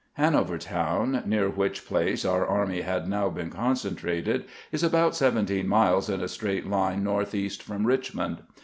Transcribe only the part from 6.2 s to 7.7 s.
a straight line northeast